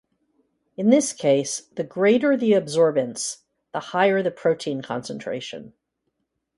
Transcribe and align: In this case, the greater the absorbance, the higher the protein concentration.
In 0.77 0.89
this 0.89 1.13
case, 1.13 1.61
the 1.75 1.83
greater 1.83 2.35
the 2.35 2.53
absorbance, 2.53 3.43
the 3.71 3.79
higher 3.79 4.23
the 4.23 4.31
protein 4.31 4.81
concentration. 4.81 5.73